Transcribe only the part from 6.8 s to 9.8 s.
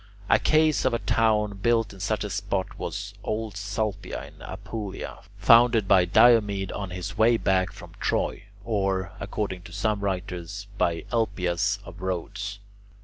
his way back from Troy, or, according to